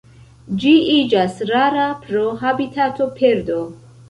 [0.61, 3.61] Ĝi iĝas rara pro habitatoperdo.